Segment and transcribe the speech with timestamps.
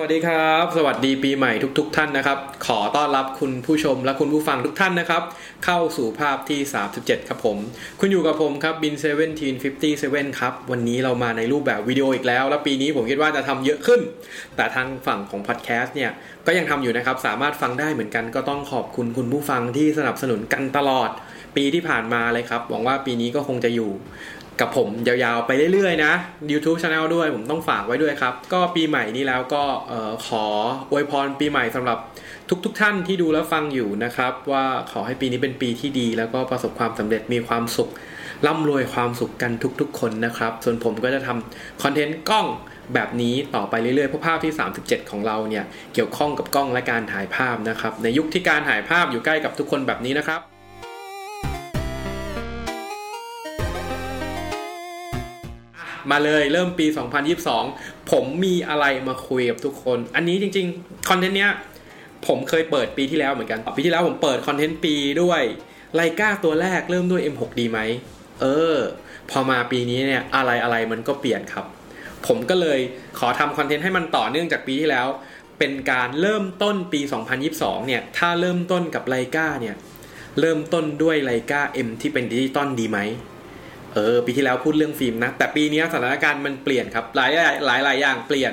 [0.00, 5.22] วัสดีครับ สวัสดีปีใหม่ทุกๆทท่านนะครับ ขอต้อนรับคุณผู้ชมและคุณผู้ฟังทุกท่านนะครับ
[5.64, 6.60] เข้าสู่ภาพที่
[6.94, 7.56] 37 ครับผม
[8.00, 8.94] คุณอยู่กับผมครับบิน
[9.66, 14.00] 1757 ครับ วันนี้เรามาในรูปแบบวิดีโออีกแล้ว และปีนี้ผมคิดว่าจะทำเยอะขึ้น
[14.56, 16.10] แต่ทางฝั่งของพอดแคสต์เนี่ย
[16.46, 21.10] ก็ยังทำอยู่นะครับ สามารถฟังได้เหมือนกันก็ต้องขอบคุณคุณผู้ฟังที่สนับสนุนกันตลอด
[21.56, 23.90] ปีที่ผ่านมาเลยครับหวังว่าปีนี้ก็คงจะอยู่
[24.60, 26.12] กับผมยาวๆไปเรื่อยๆ นะ
[26.50, 29.62] YouTube Channel ด้วยผมต้องฝากไว้ด้วยครับ ก็ปีใหม่นี้แล้วก็
[30.26, 30.44] ขอ
[30.90, 31.98] อวยพรปีใหม่สำหรับ
[32.64, 37.90] ทุกๆทท่านที่ดูและฟังอยู่นะครับ ว่าขอให้ปีนี้เป็นปีที่ดี แล้วก็ประสบความสำเร็จมีความสุข
[38.46, 42.46] ร่ำรวยความสุขกันทุกๆ คนนะครับ ส่วนผมก็จะทำคอนเทนต์กล้อง
[42.94, 50.57] แบบนี้ต่อไปเรื่อยๆเพราะภาพที่ 37 ของเราเนี่ยเกี่ยวข้องกับกล้องและการถ่ายภาพนะครับในยุคที่การถ่ายภาพอยู่ใกล้กับทุกคนแบบนี้นะครับ
[56.10, 56.86] มาเลยเริ่มปี
[57.48, 61.52] 2022 ผมมีอะไรมาคุยกับทุกคน อันนี้จริงๆคอนเทนต์เนี้ย
[62.26, 65.42] ผมเคยเปิดปีที่แล้วเหมือนกัน ปีที่แล้วผมเปิดคอนเทนต์ปีด้วย
[65.94, 67.78] ไลกาตัวแรกเริ่มด้วย M6 ดีไหม
[68.40, 68.76] เออ
[69.30, 71.66] พอมาปีนี้เนี่ยอะไรอะไรมันก็เปลี่ยนครับ
[72.26, 72.78] ผมก็เลย
[73.18, 75.06] ขอทำคอนเทนต์ให้มันต่อเนื่องจากปีที่แล้ว
[75.58, 77.00] เป็นการเริ่มต้นปี
[77.44, 79.76] 2022 เนี่ย ถ้าเริ่มต้นกับไลกาเนี่ย
[80.40, 82.98] เริ่มต้นด้วยไลกา M ที่เป็นดิจิตอลดีไหม
[83.94, 87.30] เออปีที่แล้วพูดเรื่องฟิล์มนะ แต่ปีนี้สถานการณ์มันเปลี่ยนครับ หลาย
[87.66, 88.52] หลายหลายอย่างเปลี่ยน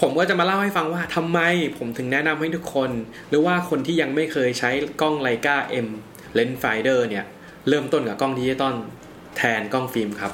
[0.00, 1.40] ผมก็จะมาเล่าให้ฟังว่าทำไม
[1.78, 2.90] ผมถึงแนะนำให้ทุกคน
[3.28, 5.88] หรือว่าคนที่ยังไม่เคยใช้กล้อง Leica M
[6.36, 7.24] Rangefinder เนี่ย
[7.68, 8.74] เริ่มต้นกับกล้องดิจิตอล
[9.36, 10.32] แทนกล้องฟิล์มครับ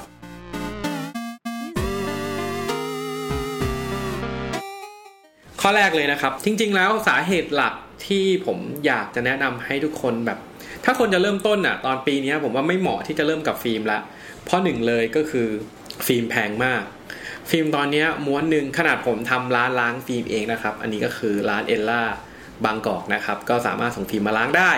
[5.61, 7.73] ข้อแรกเลยนะครับ จริง ๆ แล้วสาเหตุหลัก
[8.07, 10.39] ที่ผมอยากจะแนะนำให้ทุกคนแบบ
[10.83, 13.99] ถ้าคนจะเริ่มต้นอะ ตอนปีนี้ผมว่าไม่เหมาะที่จะเริ่มกับฟิล์มละ
[14.45, 15.47] เพราะหนึ่งเลยก็คือ
[16.07, 16.83] ฟิล์มแพงมาก
[17.49, 22.01] ฟิล์มตอนนี้ม้วนหนึ่งขนาดผมทำร้านล้างฟิล์มเองนะครับ อันนี้ก็คือร้านเอลล่า
[22.65, 24.71] บางกอกนะครับ ก็สามารถส่งฟิล์มมาล้างได้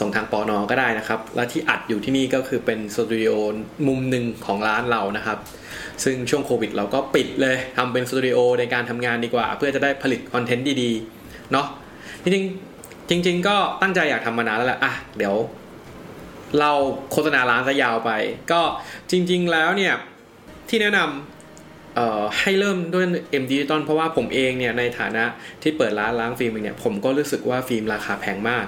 [0.00, 3.32] ส่งทางปอนอก็ได้นะครับ และที่อัดอยู่ที่นี่ก็คือเป็นสตูดิโอ
[3.86, 5.38] มุมหนึ่งของร้านเรานะครับ
[6.04, 11.66] ซึ่งช่วงโควิดเราก็ปิดเลยทำเป็นสตูดิโอในการทำงานดีกว่า เพื่อจะได้ผลิต content ดีๆ เนาะ
[12.22, 12.44] จริง
[13.08, 15.36] จริง ๆ ก็ตั้งใจอยากทำมานานแล้วแหละอะเดี๋ยว
[16.60, 16.72] เรา
[17.10, 18.10] โฆษณาร้านซะยาวไป
[18.52, 18.60] ก็
[19.10, 19.94] จริง ๆ แล้วเนี่ย
[20.68, 23.06] ที่แนะนำให้เริ่มด้วย
[23.42, 25.24] M Digital เพราะว่าผมเองเนี่ยในฐานะ
[25.62, 28.66] ที่เปิดร้านล้างฟิล์มเนี่ยผมก็รู้สึกว่าฟิล์มราคาแพงมาก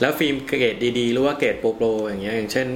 [0.00, 2.66] แล้วฟิล์มเกรดดีๆหรือว่าเกรดโปรโปรอย่างเงี้ยอย่างเช่น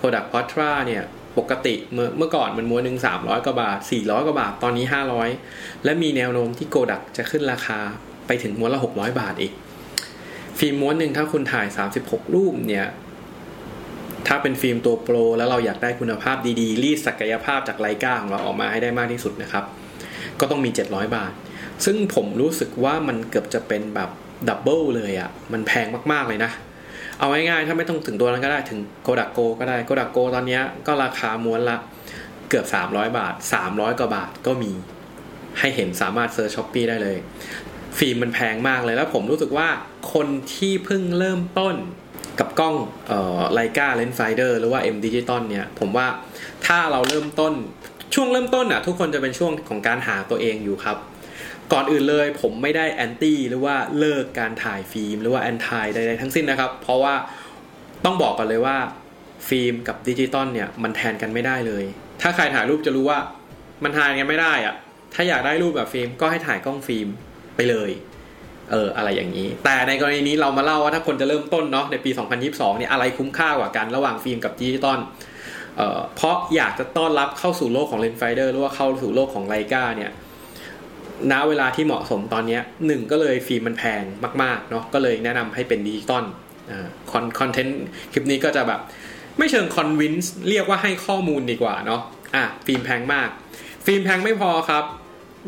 [0.00, 1.02] Product Portra เนี่ย
[1.38, 5.28] ปกติเมื่อเมื่อก่อนมันม้วนหนึ่งสามร้อยกว่าบาทสี่ร้อยกว่าบาทตอนนี้ห้าร้อย
[5.84, 7.78] และมีแนวโน้มที่โกดักจะขึ้นราคา
[8.26, 9.52] ไปถึงม้วนละหกร้อยบาทอีก
[10.58, 11.66] ฟิล์มม้วนหนึ่งถ้าคุณถ่าย
[12.00, 12.86] 36 รูปเนี่ย
[14.26, 19.64] ถ้าเป็นฟิล์มตัว pro แล้วเราอยากได้คุณภาพดีๆ รีดศักยภาพจาก Leica ของเราออกมาให้ได้มากที่สุดนะครับ
[20.40, 21.32] ก็ต้องมี 700 บาท
[21.84, 24.10] ซึ่งผมรู้สึกว่ามันเกือบจะเป็นแบบ
[24.48, 26.50] double เลยอะ มันแพงมากๆเลยนะ
[27.18, 31.76] เอาง่ายๆ ถ้าไม่ต้องถึงตัวนั้นก็ได้ถึง Kodak Gold ก็ได้ Kodak Gold ตอนนี้ก็ราคาม้วนละ
[32.48, 33.34] เกือบ 300 บาท
[33.66, 34.72] 300 กว่าบาทก็มี
[35.58, 37.18] ให้เห็นสามารถ search Shopee ได้เลย
[37.98, 39.68] ฟิล์มมันแพงมากเลยแล้วผมรู้สึกว่า
[40.12, 41.74] คนที่เพิ่งเริ่มต้น
[42.38, 42.74] กับกล้อง
[43.52, 46.06] Leica Rangefinder หรือว่า M Digital เนี่ยผมว่า
[46.66, 47.52] ถ้าเราเริ่มต้น
[48.14, 50.96] ช่วงเริ่มต้นอะทุกคนจะเป็นช่วงของการหาตัวเองอยู่ครับ
[51.72, 57.14] ก่อนอื่นเลยผมไม่ได้ anti หรือว่าเลิกการถ่ายฟิล์ม หรือว่า anti ใดๆทั้งสิ้นนะครับ เพราะว่า
[58.04, 58.76] ต้องบอกก่อนเลยว่า
[59.48, 61.84] ฟิล์มกับดิจิตอลเนี่ยมันแทนกันไม่ได้เลย
[62.22, 63.18] ถ้าใครถ่ายรูปจะรู้ว่า
[63.84, 64.74] มันแทนกันไม่ได้อะ
[65.14, 67.08] ถ้าอยากได้รูปแบบฟิล์มก็ให้ถ่ายกล้องฟิล์ม
[67.56, 67.90] ไปเลย
[68.70, 72.10] เอออะไรอย่างนี้ แต่ในกรณีนี้เรามาเล่าว่าถ้าคนจะเริ่มต้นเนาะในปี
[72.44, 74.98] 2022เนี่ยอะไรคุ้มค่ากว่ากันระหว่างฟิล์มกับดิจิตอล
[75.76, 80.10] เอ่อเพราะอยากจะต้อนรับเข้าสู่โลกของ Rangefinder หรือว่าเข้าสู่โลกของ Leica เนี่ย
[81.32, 84.02] ณเวลาที่เหมาะสมตอนนี้หนึ่งก็เลยฟิล์มมันแพง
[84.42, 86.24] มากๆเนาะก็เลยแนะนำให้เป็นดิจิตอล
[87.40, 87.78] คอนเทนต์
[88.12, 88.80] คลิปนี้ก็จะแบบ
[89.38, 92.00] ไม่เชิง convince เรียกว่าให้ข้อมูลดีกว่าเนาะ
[92.34, 93.28] อะฟิล์มแพงมาก
[93.86, 94.84] ฟิล์มแพงไม่พอครับ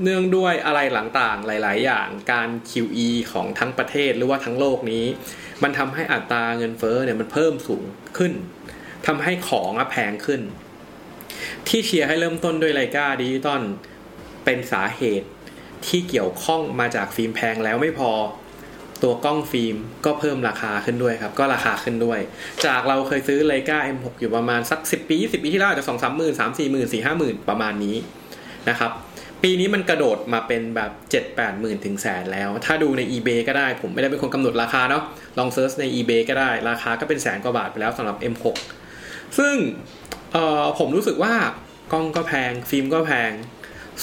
[0.02, 5.04] เนื่องด้วยอะไรหลังต่างหลาย ๆ อย่างการ QE ของทั้งประเทศหรือว่าทั้งโลกนี้
[5.62, 7.82] มันทำให้อัตราเงินเฟ้อเนี่ยมันเพิ่มสูง
[8.18, 8.32] ขึ้น
[9.06, 10.40] ทำให้ของแพงขึ้น
[11.68, 13.62] ที่เชียร์ให้เริ่มต้นด้วย Leica ดิจิตอล
[14.44, 15.28] เป็นสาเหตุ
[15.86, 18.12] ที่เกี่ยวข้องมาจากฟิล์มแพงแล้วไม่พอ
[19.02, 22.20] ตัวกล้องฟิล์มก็เพิ่มราคาขึ้นด้วยครับ ก็ราคาขึ้นด้วย
[22.66, 27.96] จากเราเคยซื้อ Leica M6 อยู่ประมาณสัก 10 ปี 20 ปีที่แล้วจะสองสามหมื่นสามสี่หมื่นสี่ห้าหมื่นประมาณนี้
[28.68, 28.92] นะครับ
[29.42, 35.02] ปีนี้มันกระโดดมาเป็นแบบ 7 8 หมื่นถึงแสนแล้ว ถ้าดูใน eBay ก็ได้ผมไม่ได้เป็นคนกำหนดราคาเนาะ
[35.38, 38.44] ลอง search ใน eBay ก็ได้ ราคาก็เป็นแสนกว่าบาทไปแล้วสำหรับ M6
[39.38, 39.54] ซึ่ง
[40.78, 41.34] ผมรู้สึกว่า
[41.92, 43.30] กล้องก็แพง ฟิล์มก็แพง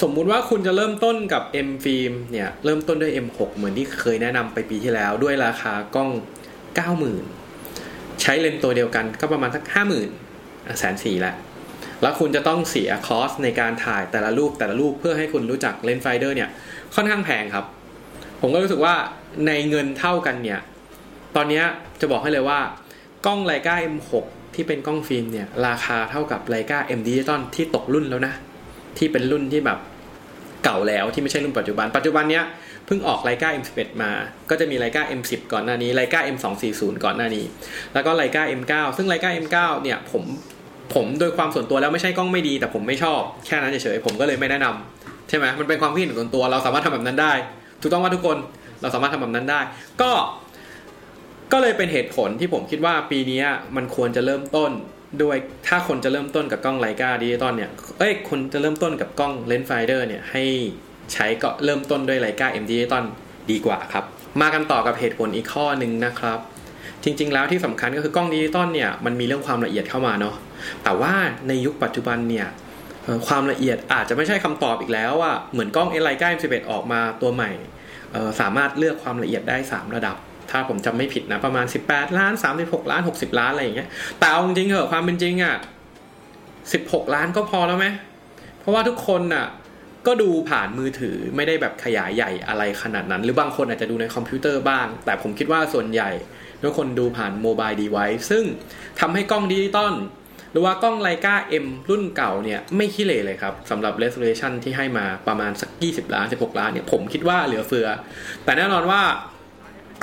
[0.02, 6.10] สมมุติว่าคุณจะเริ่มต้นกับ M ฟิล์มเนี่ยเริ่มต้นด้วย M6 เหมือนที่เคยแนะนำไปปีที่แล้ว ด้วยราคากล้อง
[6.96, 9.64] 90,000 ใช้เลนส์ตัวเดียวกันก็ประมาณสัก
[10.22, 11.34] 50,000แสนสี่ละ
[12.02, 16.50] แล้วคุณจะต้องเสีย cost ในการถ่ายแต่ละรูปแต่ละรูปเพื่อให้คุณรู้จัก rangefinder เนี่ย
[16.96, 17.66] ค่อนข้างแพงครับ
[18.42, 18.96] ผมก็รู้สึกว่า
[19.48, 20.60] ในเงินเท่ากันเนี่ย
[21.36, 21.62] ตอนนี้
[22.02, 22.60] จะบอกให้เลยว่า
[23.26, 24.12] กล้องไลกา M6
[24.56, 28.34] ที่เป็นกล้องฟิล์มเนี่ยราคาเท่ากับไลกา M Digital ที่ตกรุ่นแล้วนะ
[28.98, 29.80] ที่เป็นรุ่นที่แบบ
[30.64, 32.44] เก่าแล้วที่ไม่ใช่รุ่นปัจจุบัน ปัจจุบันเนี้ย
[32.86, 34.12] เพิ่งออกไลกา M11 มา
[34.50, 37.46] ก็จะมีไลกา M10 ก่อนหน้านี้ไลกา M240 ก่อนหน้านี้
[37.94, 40.24] แล้วก็ไลกา M9 ซึ่งไลกา M9 เนี่ยผม
[40.94, 47.34] ผมโดยความส่วนตัวแล้วไม่ใช่กล้องไม่ดี แต่ผมไม่ชอบแค่นั้นเฉยๆผมก็เลยไม่แนะนำใช่ไหมมันเป็นความคิดเห็นส่วนตัวเราสามารถทำแบบนั้นได้
[47.82, 48.38] ถูกต้องว่าทุกคน
[48.82, 49.62] เราสามารถทำแบบนั้นได้
[50.02, 50.12] ก็
[51.52, 53.42] ก็เลยเป็นเหตุผลที่ผมคิดว่าปีนี้
[53.76, 54.72] มันควรจะเริ่มต้น
[55.22, 55.38] ด้วย
[55.68, 60.44] ถ้าคนจะเริ่มต้นกับกล้อง Leica ดิจิตอลเนี่ยเอ้ยคนจะเริ่มต้นกับกล้อง rangefinder เนี่ยให้
[61.14, 63.04] ใช้ก็เริ่มต้นด้วย Leica M ดิจิตอล
[63.52, 64.06] ดีกว่าครับ
[64.42, 66.40] มากันต่อกับเหตุผลอีกข้อหนึ่งนะครับ
[67.04, 70.36] จริง ๆ แล้วที่สำคัญก็คือกล้องดิจิตอลเนี่ยมันมีเรื่องความละเอียดเข้ามาเนาะ
[70.84, 71.14] แต่ว่า
[71.48, 72.48] ในยุคปัจจุบันเนี่ย
[73.28, 77.52] ความละเอียดอาจจะไม่ใช่คำตอบอีกแล้วอะเหมือนกล้องเอไลกา M11 ออกมาตัวใหม่
[78.40, 80.16] สามารถเลือกความละเอียดได้ 3 ระดับ
[80.52, 83.90] ถ้าผมจำไม่ผิดนะประมาณ 18 ล้าน 36 ล้าน 60 ล้านอะไรอย่างเงี้ย
[84.20, 85.56] แต่เอาจริงเหอะความเป็นจริงอะ
[86.54, 87.88] 16 ล้านก็พอแล้วไหม
[88.60, 89.46] เพราะว่าทุกคนอะ
[90.08, 96.12] ก็ดูผ่านมือถือไม่ได้แบบขยายใหญ่อะไรขนาดนั้น หรือบางคนอาจจะดูในคอมพิวเตอร์บ้าง แต่ผมคิดว่าส่วนใหญ่
[96.64, 98.44] ทุกคนดูผ่านโมบายดีไวซ์ซึ่ง
[99.00, 99.94] ทำให้กล้องดิจิตอล
[100.52, 107.88] หรือว่ากล้อง Leica M รุ่นเก่าเนี่ย ไม่ขี้เหร่เลยครับสำหรับ resolution ที่ให้มาประมาณสัก 20 ล้าน 16 ล้านเนี่ย ผมคิดว่าเหลือเฟือ
[108.44, 109.02] แต่แน่นอนว่า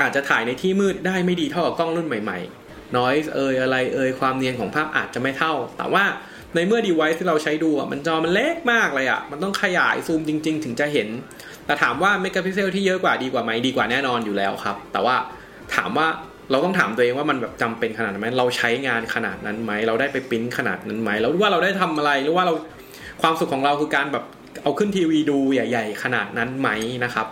[0.01, 6.05] อาจจะถ่ายในที่มืดได้ไม่ดีเท่ากับกล้องรุ่นใหม่ๆ noise เอยอะไรเอยความเนียนของภาพอาจจะไม่เท่า แต่ว่า
[6.55, 11.09] ในเมื่อ device ที่เราใช้ดูอะมันจอมันเล็กมากเลยอะ มันต้องขยายซูมจริง ๆ ถึงจะเห็น
[11.67, 15.17] แต่ถามว่า megapixel ที่เยอะกว่าดีกว่าไหมดีกว่าแน่นอนอยู่แล้วครับ แต่ว่า
[15.75, 16.07] ถามว่า
[16.51, 22.55] เราต้องถามตัวเองว่ามันแบบจำเป็นขนาดนั้นไหมเราใช้งานขนาดนั้นไหมเราได้ไปปริ้นขนาดนั้นไหมแล้วว่าเราได้ทำอะไรหรือว่าเรา
[23.23, 24.25] ความสุขของเราคือการแบบ
[24.63, 26.69] เอาขึ้นทีวีดูใหญ่ ๆ ขนาดนั้นไหม
[27.05, 27.27] นะครับ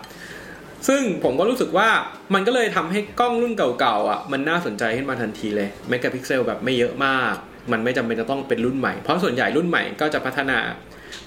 [0.89, 1.89] ซึ่งผมก็รู้สึกว่า
[2.35, 7.35] มันก็เลยทำให้กล้องรุ่นเก่าๆอะมันน่าสนใจขึ้นมาทันทีเลยเมกะพิกเซลแบบไม่เยอะมาก
[7.73, 10.59] มันไม่จำเป็นจะต้องเป็นรุ่นใหม่เพราะส่วนใหญ่รุ่นใหม่ก็จะพัฒนา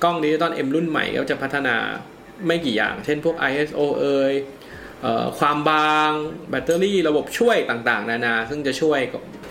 [0.03, 1.75] กล้องดิจิตอล M รุ่นใหม่ก็จะพัฒนา
[2.47, 4.33] ไม่กี่อย่าง เช่นพวก ISO เอย
[5.39, 6.11] ความบาง
[6.49, 8.99] แบตเตอรี่ระบบช่วยต่างๆ นานา ซึ่งจะช่วย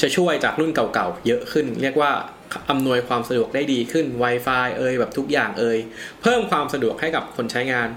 [0.02, 2.10] จะช่วยจากรุ่นเก่าๆ เยอะขึ้น เรียกว่า
[2.70, 5.78] อำนวยความสะดวกได้ดีขึ้น Wi-Fi เอ่ยแบบทุกอย่างเอ่ย
[6.22, 7.88] เพิ่มความสะดวกให้กับคนใช้งาน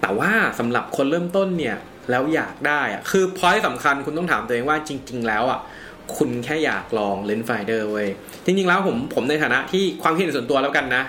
[0.00, 1.76] แต่ว่าสำหรับคนเริ่มต้นเนี่ย
[2.10, 5.60] แล้วอยากได้อะคือ point สำคัญคุณต้องถามตัวเองว่าจริง ๆ แล้วอะ
[6.18, 8.08] คุณแค่อยากลอง rangefinder เว้ย
[8.44, 11.04] จริงๆแล้วผมผมในฐานะที่ความคิดเห็นส่วนตัวแล้วกันนะ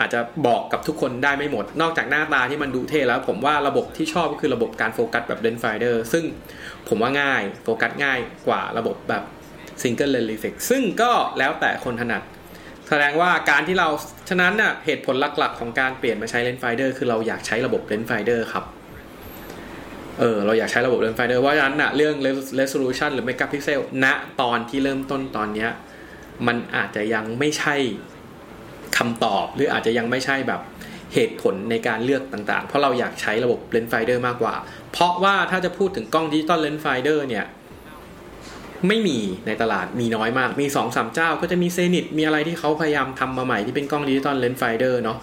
[0.00, 6.24] อาจจะบอกกับทุกคนได้ไม่หมด นอกจากหน้าตาที่มันดูเท่แล้ว ผมว่าระบบที่ชอบก็คือระบบการโฟกัสแบบ rangefinder ซึ่ง
[6.88, 9.22] ผมว่าง่ายโฟกัสง่ายกว่าระบบแบบ
[9.82, 12.22] single lens reflex ซึ่งก็แล้วแต่คนถนัด
[12.88, 13.88] แสดงว่าการที่เรา
[14.28, 18.64] ฉะนั้นน่ะเหตุผลหลักๆ ของการเปลี่ยนมาใช้ rangefinder คือเราอยากใช้ระบบ rangefinder ครับ
[20.18, 22.14] เออเราอยากใช้ระบบ rangefinder เพราะฉะนั้นน่ะเรื่อง
[22.60, 24.06] resolution หรือ megapixel ณ
[24.40, 25.70] ตอนที่เริ่มต้นตอนเนี้ย
[26.46, 27.74] มันอาจจะยังไม่ใช่
[28.96, 30.60] คำตอบ หรืออาจจะยังไม่ใช่แบบ
[31.14, 34.54] เหตุผลในการเลือกต่างๆ เพราะเราอยากใช้ระบบ rangefinder มากกว่า
[34.92, 37.44] เพราะว่าถ้าจะพูดถึงกล้องดิจิตอล rangefinder เนี่ย
[38.88, 45.18] ไม่มีในตลาดมีน้อยมาก มีสองสามเจ้า ก็จะมี Zenit มีอะไรที่เขาพยายามทำมาใหม่ที่เป็นกล้องดิจิตอล rangefinder เนาะ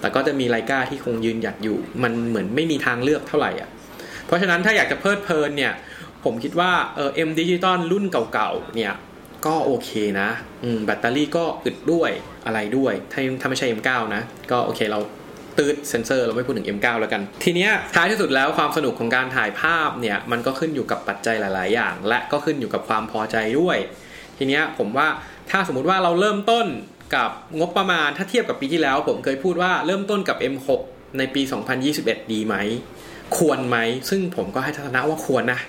[0.00, 3.70] แต่ก็จะมี Leica ที่คงยืนหยัดอยู่ มันเหมือนไม่มีทางเลือกเท่าไหร่อะ
[4.26, 5.72] เพราะฉะนั้นถ้าอยากจะเพลิดเพลินเนี่ย
[6.24, 8.94] ผมคิดว่าเออเอ็มดิจิตอลรุ่นเก่าๆเนี่ย
[9.46, 9.90] ก็โอเค
[10.20, 10.28] นะ
[10.86, 12.10] แบตเตอรี่ก็อึดด้วย
[12.46, 15.00] อะไรด้วย ถ้าถ้าไม่ใช่ M9 นะ ก็โอเคเรา
[15.58, 23.78] ตืดเซนเซอร์เราไม่พูดถึง M9 แล้วกัน ทีเนี้ยท้ายที่สุดแล้วความสนุกของการถ่ายภาพเนี่ย มันก็ขึ้นอยู่กับปัจจัยหลาย ๆ อย่าง และก็ขึ้นอยู่กับความพอใจด้วย
[24.38, 25.08] ทีเนี้ยผมว่า
[25.50, 26.66] ถ้าสมมุติว่าเราเริ่มต้น
[27.14, 30.68] กับงบประมาณถ้าเทียบกับปีที่แล้ว ผมเคยพูดว่าเริ่มต้นกับ M6
[31.18, 31.42] ในปี
[31.86, 32.56] 2021 ดีไหม
[33.36, 33.76] ควรไหม
[34.10, 35.60] ซึ่งผมก็ให้ทัศนะว่าควรนะ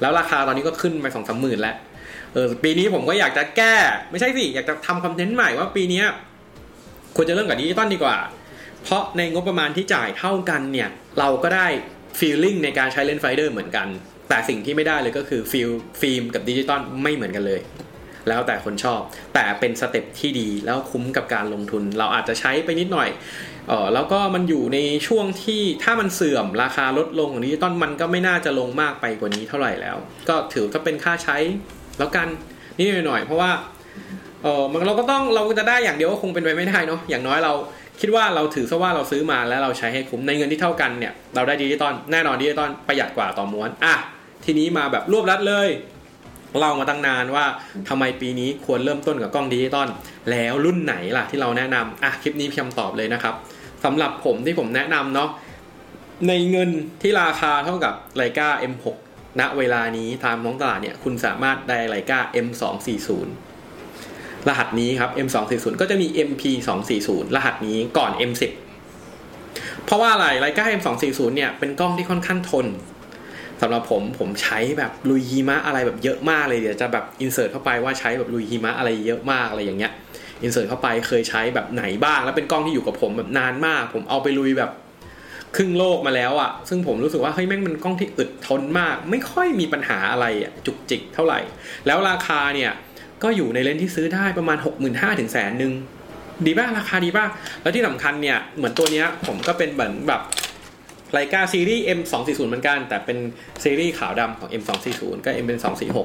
[0.00, 1.76] แล้วราคาตอนนี้ก็ขึ้นไปสองสามหมื่นแล้ว
[2.34, 3.74] เออปีนี้ผมก็อยากจะแก้
[4.10, 6.02] ไม่ใช่สิ อยากจะทำคอนเทนต์ใหม่ว่าปีนี้
[7.16, 8.16] ควรจะเริ่มกับดิจิตอลดีกว่า
[8.82, 10.88] เพราะในงบประมาณที่จ่ายเท่ากันเนี่ย
[11.18, 11.66] เราก็ได้
[12.18, 13.86] feeling ในการใช้ rangefinder เหมือนกัน
[14.28, 17.60] แต่สิ่งที่ไม่ได้เลยก็คือฟิลฟิล์มกับดิจิตอลไม่เหมือนกันเลย
[18.28, 19.00] แล้วแต่คนชอบ
[19.34, 23.08] แต่เป็น step ที่ดีแล้วคุ้มกับการลงทุน เราอาจจะใช้ไปนิดหน่อย
[23.68, 29.96] เออแล้วก็มันอยู่ในช่วงที่ถ้ามันเสื่อมราคาลดลงของดิจิตอลมันก็ไม่น่าจะลงมากไปกว่านี้เท่าไหร่แล้ว
[30.28, 31.36] ก็ถือก็เป็นค่าใช้
[31.98, 32.28] แล้วกัน
[32.76, 33.50] นิดหน่อยเพราะว่า
[34.42, 37.54] เออมันเราก็ต้องเราจะได้อย่างเดียวก็คงเป็นไปไม่ได้เนาะอย่างน้อยเรา
[38.00, 43.94] คิดว่าเราถือซะว่าเราซื้อมาแล้วเราใช้ให้คุ้มในเงินที่เท่ากันเนี่ยเราได้ดิจิตอลแน่นอนดิจิตอลประหยัดกว่าต่อม้วนอะ
[44.44, 45.68] ทีนี้มาแบบรวบรัดเลย
[46.58, 47.44] เล่ามาตั้งนานว่า
[47.88, 49.88] ทำไมปีนี้ควรเริ่มต้นกับกล้องดิจิตอล
[50.30, 53.34] แล้วรุ่นไหนล่ะที่เราแนะนำอะคลิปนี้พี่คำตอบเลยนะครับ
[53.84, 55.30] สำหรับผมที่ผมแนะนำเนาะ
[56.28, 56.70] ในเงิน
[57.02, 58.86] ที่ราคาเท่ากับไลกา M6
[59.40, 63.08] ณเวลานี้ตามท้องตลาดเนี่ยคุณสามารถได้ไลกา M240
[64.48, 68.42] รหัสนี้ครับ M240 ก็จะมี MP240 รหัสนี้ก่อน M10
[69.84, 72.66] เพราะว่าอะไรไลกา M240 เนี่ยเป็นกล้องที่ค่อนข้างทน
[73.60, 79.92] สำหรับผมผมใช้แบบลุยหิมะอะไรแบบเยอะมากเลยเดี๋ยวจะแบบอินเสิร์ตเข้าไปว่าใช้แบบลุยหิมะอะไรเยอะมากอะไรอย่างเงี้ย
[80.42, 84.70] อินเสิร์ตเข้าไปเคยใช้แบบไหนบ้าง แล้วเป็นกล้องที่อยู่กับผมแบบนานมาก ผมเอาไปลุยแบบ
[85.56, 91.40] ครึ่งโลกมาแล้วอะ่ะ ซึ่งผมรู้สึกว่าเฮ้ยแม่งเป็นกล้องที่อึดทนมาก ไม่ค่อยมีปัญหาอะไรอะจุกจิกเท่าไหร่
[91.86, 92.72] แล้วราคาเนี่ย
[93.22, 95.72] ก็อยู่ในเลนที่ซื้อได้ประมาณ 6 5 0 0 0ถึงแสนหนึ่ง
[96.46, 97.26] ดีป่ะราคาดีป่ะ
[97.62, 100.20] แล้วที่สำคัญเนี่ยเหมือนตัวเนี้ยผมก็เป็นเหมือนแบบ
[101.12, 103.18] ไลกาซีรีส์ M240 เหมือนกัน แต่เป็น
[103.62, 105.58] ซีรีส์ขาวดำของ M240 ก็ M เป็น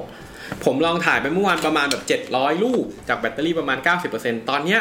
[0.08, 3.78] 246 ผมลองถ่ายไปเมื่อวานประมาณแบบ 700รูปจากแบตเตอรี่ประมาณ
[4.14, 4.80] 90%ตอนเนี้ย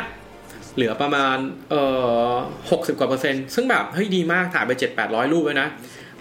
[0.75, 1.37] เหลือประมาณ
[1.69, 1.83] เอ่
[2.29, 5.67] อ60 กว่าเปอร์เซ็นต์ ซึ่งแบบ เฮ้ยดีมากถ่ายไป 7-800 รูปเลยนะ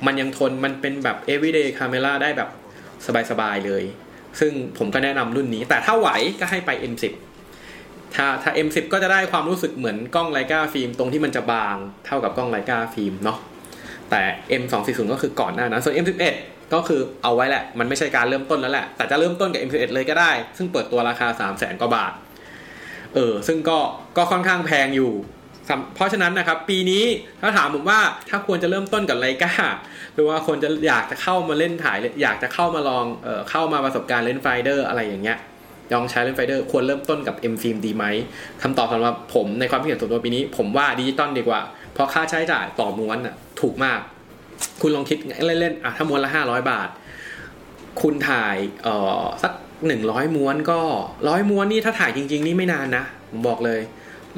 [0.07, 2.49] มันยังทนมันเป็นแบบ everyday camera ได้แบบ
[3.31, 3.85] สบายๆเลย
[4.41, 6.09] ซึ่งผมก็แนะนำรุ่นนี้ แต่ถ้าไหว
[6.41, 7.05] ก็ให้ไป M10
[8.15, 13.39] ถ้าถ้า M10 ก็จะได้ความรู้สึกเหมือนกล้อง Leica ฟิล์มตรงที่มันจะบางเท่ากับกล้อง Leica ฟิล์มเนาะ
[14.15, 14.27] แต่
[14.63, 16.35] M240 ก็คือก่อนหน้านั้นส่วน M11
[16.75, 22.13] ก็คือเอาไว้แหละ มันไม่ใช่การเริ่มต้นแล้วแหละ แต่จะเริ่มต้นกับ M11 เลยก็ได้ ซึ่งเปิดตัวราคา 3 0 0แสนกว่าบาท
[23.15, 23.79] เออ ซึ่งก็
[24.17, 25.13] ก็ค่อนข้างแพงอยู่
[25.95, 27.05] เพราะฉะนั้นนะครับ ปีนี้
[27.41, 29.53] ถ้าถามผมว่าถ้าควรจะเริ่มต้นกับ Leica
[30.15, 35.39] หรือว่าคนจะอยากจะเข้ามาเล่นถ่าย อยากจะเข้ามาลอง เออเข้ามาประสบการณ์ rangefinder อะไรอย่างเงี้ย
[35.93, 38.05] ลองใช้ rangefinder ควรเริ่มต้นกับ M ฟิล์มดีไหม
[38.63, 41.61] คำตอบสำหรับผมในความคิดเห็นส่วนตัวปีนี้ ผมว่าดิจิตอลดีกว่า
[41.95, 44.01] เพราะค่าใช้จ่ายต่อม้วนอะ ถูกมาก
[44.81, 46.89] คุณลองคิดเล่นๆอะถ้าม้วนละห้าร้อยบาท
[48.03, 49.53] คุณถ่ายเอ่อสัก
[49.87, 50.81] หนึ่งร้อยม้วนก็
[51.29, 53.81] ร้อยม้วนนี่ถ้าถ่ายจริง ๆ นี่ไม่นานนะผมบอกเลย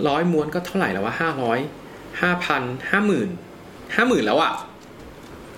[0.09, 1.59] ร้อยม้วนก็เท่าไหร่แล้วว่าห้าร้อย
[2.21, 3.29] ห้าพันห้าหมื่น
[3.95, 4.53] ห้าหมื่นแล้วอะ่ะ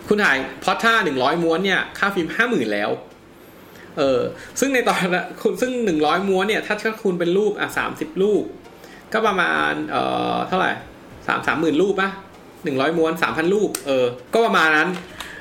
[0.09, 2.91] คุณถ่ายพอท่าหนึ่งร้อยม้วนเนี่ยค่าฟิล์มห้าหมื่นแล้ว
[3.99, 4.21] เออ
[4.61, 8.45] ซึ่งในตอนละคุณซึ่งหนึ่งร้อยม้วนเนี่ยถ้าถ้าคุณเป็นรูปอะสามสิบรูป
[9.13, 10.03] ก็ประมาณเอ่
[10.35, 10.71] อเท่าไหร่
[11.27, 12.11] สามสามหมื่นรูปปะ
[12.69, 14.89] หนึ่งร้อยม้วนสามพันรูป เออ ก็ประมาณนั้น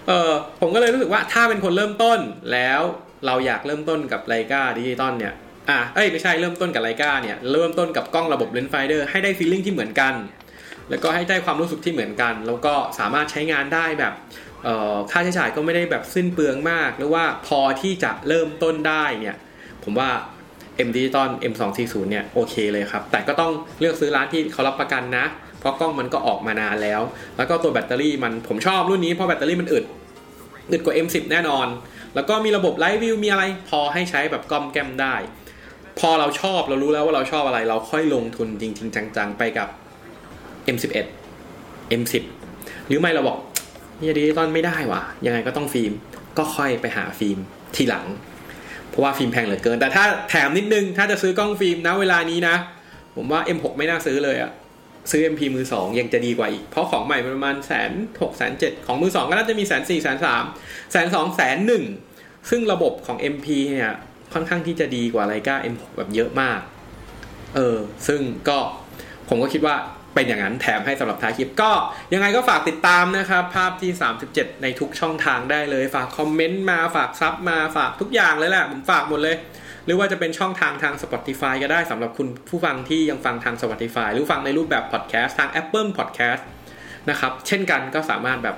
[0.08, 0.32] เออ
[0.62, 2.20] ผมก็เลยรู้สึกว่าถ้าเป็นคนเริ่มต้น
[2.54, 2.82] แล้ว
[3.26, 5.34] เราอยากเริ่มต้นกับ Leica ดิจิตอลเนี่ย
[5.70, 10.14] อะเอ้ยไม่ใช่เริ่มต้นกับ Leica เนี่ยเริ่มต้นกับกล้องระบบ rangefinder ให้ได้ feeling ที่เหมือนกัน
[10.90, 14.14] แล้วก็ให้ได้ความรู้สึกที่เหมือนกัน แล้วก็สามารถใช้งานได้แบบ
[15.12, 19.38] ค่าใช้จ่ายก็ไม่ได้แบบสิ้นเปลืองมาก หรือว่าพอที่จะเริ่มต้นได้เนี่ย
[19.84, 20.10] ผมว่า
[20.88, 25.26] M Digital M240 เนี่ยโอเคเลยครับ แต่ก็ต้องเลือกซื้อร้านที่เขารับประกันนะ
[25.60, 27.02] เพราะกล้องมันก็ออกมานานแล้ว
[27.38, 29.86] แล้วก็ตัวแบตเตอรี่มันผมชอบรุ่นนี้เพราะแบตเตอรี่มันอึด
[30.72, 31.68] อึดกว่า M10 แน่นอน
[32.16, 35.16] แล้วก็มีระบบ live view มีอะไรพอให้ใช้แบบกล้อมแกล้มได้
[36.00, 39.68] พอเราชอบเรารู้แล้วว่าเราชอบอะไร เราค่อยลงทุนจริง ๆ จัง ๆ ไปกับ
[40.76, 41.06] M11
[42.00, 42.24] M10
[42.88, 43.38] หรือไม่เราบอก
[44.00, 45.92] นี่ดิจิตอลไม่ได้ว่ะยังไงก็ต้องฟิล์ม
[46.38, 47.38] ก็ค่อยไปหาฟิล์ม
[47.76, 48.06] ทีหลัง
[48.90, 52.56] เพราะว่าฟิล์มแพงเหลือเกิน แต่ถ้าแถมนิดนึงถ้าจะซื้อกล้องฟิล์มนะเวลานี้นะ
[53.16, 54.52] ผมว่า M6 ไม่น่าซื้อเลยอะ
[55.12, 60.44] ซื้อ MP มือสองยังจะดีกว่าอีก เพราะของใหม่ประมาณแสนหกแสนเจ็ดของมือสองก็น่าจะมีแสนสี่แสนสาม
[60.92, 61.84] แสนสองแสนหนึ่ง
[62.50, 63.92] ซึ่งระบบของ MP เนี่ย
[64.34, 66.60] ค่อนข้างที่จะดีกว่า Leica M6 แบบเยอะมาก
[67.56, 68.58] เออ ซึ่งก็
[69.30, 69.76] ผมก็คิดว่า
[70.14, 71.72] เป็นอย่างนั้นแถมให้สำหรับท้ายคลิป ก็
[72.14, 73.92] ยังไงก็ฝากติดตามนะครับ ภาพที่
[74.28, 79.36] 37 ในทุกช่องทางได้เลย ฝากคอมเมนต์มาฝากซับมาฝากทุกอย่างเลยแหละ ผมฝากหมดเลย
[79.88, 86.42] หรือว่าจะเป็นช่องทางทาง Spotify ก็ได้สำหรับคุณผู้ฟังที่ยังฟังทาง Spotify หรือฟังในรูปแบบพอดแคสต์ทาง Apple Podcast
[87.10, 88.56] นะครับ เช่นกันก็สามารถแบบ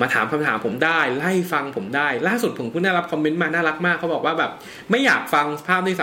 [0.00, 4.50] มาถามคำถามผมได้ ไล่ฟังผมได้ ล่าสุดผมเพิ่งได้รับคอมเมนต์มาน่ารักมากเขาบอกว่าแบบ
[4.90, 5.96] ไม่อยากฟังภาพที่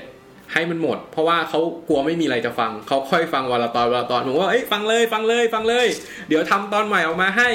[0.00, 5.86] 37 ให้มันหมด เพราะว่าเขากลัวไม่มีอะไรจะฟังเขาค่อยฟังวันละตอนวันละตอนผมว่าเอ้ยฟังเลยฟังเลยฟังเลย
[6.28, 7.50] เดี๋ยวทำตอนใหม่ออกมาให้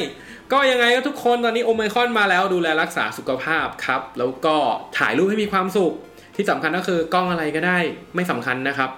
[0.53, 4.55] ก็ยังไงก็ทุกคนตอนนี้โอไมคอนมาแล้วดูแลรักษาสุขภาพครับ แล้วก็
[4.97, 5.93] ถ่ายรูปให้มีความสุข
[6.37, 7.77] ที่สำคัญก็คือกล้องอะไรก็ได้
[8.15, 8.89] ไม่สำคัญนะครับ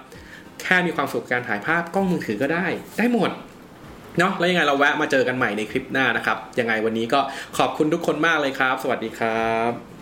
[0.62, 2.66] แค่มีความสุขการถ่ายภาพกล้องมือถือก็ได้
[2.98, 3.30] ได้หมด
[4.18, 7.20] เนาะแล้วยังไงเราแวะมาเจอกันใหม่ในคลิปหน้านะครับ ยังไงวันนี้ก็
[7.58, 9.99] ขอบคุณทุกคนมากเลยครับ สวัสดีครับ